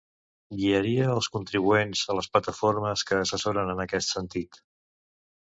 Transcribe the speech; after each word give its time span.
Guiarà 0.59 0.93
els 1.15 1.29
contribuents 1.35 2.01
a 2.13 2.15
les 2.21 2.31
plataformes 2.37 3.05
que 3.11 3.21
assessoren 3.27 3.71
en 3.77 3.85
aquest 3.87 4.17
sentit. 4.17 4.61